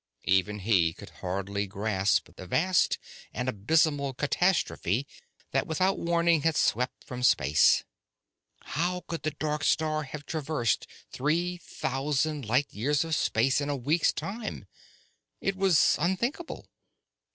[0.25, 2.97] Even he could hardly grasp the vast
[3.35, 5.05] and abysmal catastrophe
[5.51, 7.83] that without warning had swept from space.
[8.63, 13.75] How could the dark star have traversed three thousand light years of space in a
[13.77, 14.65] week's time?
[15.39, 16.65] It was unthinkable!